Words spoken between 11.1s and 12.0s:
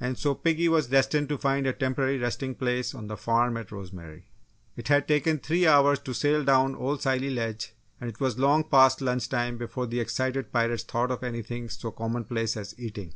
of anything so